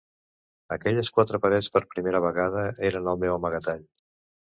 [0.75, 3.85] Aquelles quatre parets per primera vegada eren el meu amagatall.